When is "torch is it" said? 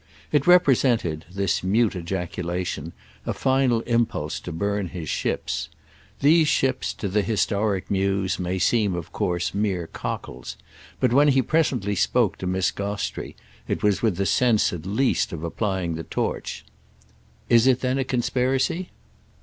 16.03-17.81